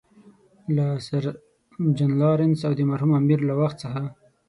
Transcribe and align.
له 0.75 0.85
سر 1.07 1.23
جان 1.97 2.11
لارنس 2.21 2.59
او 2.67 2.73
د 2.77 2.81
مرحوم 2.91 3.11
امیر 3.19 3.39
له 3.49 3.53
وخت 3.61 3.77
څخه. 3.83 4.01